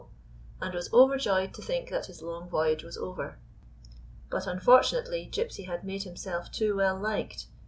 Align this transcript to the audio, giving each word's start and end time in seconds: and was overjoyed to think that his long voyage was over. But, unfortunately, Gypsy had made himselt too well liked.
and 0.59 0.73
was 0.73 0.91
overjoyed 0.93 1.53
to 1.53 1.61
think 1.61 1.91
that 1.91 2.07
his 2.07 2.23
long 2.23 2.49
voyage 2.49 2.81
was 2.83 2.97
over. 2.97 3.37
But, 4.31 4.47
unfortunately, 4.47 5.29
Gypsy 5.31 5.67
had 5.67 5.83
made 5.83 6.05
himselt 6.05 6.51
too 6.51 6.75
well 6.75 6.99
liked. 6.99 7.45